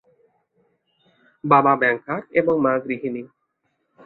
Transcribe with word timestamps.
বাবা 1.43 1.73
ব্যাংকার 1.75 2.21
এবং 2.31 2.55
মা 2.61 2.73
গৃহিণী। 2.85 3.23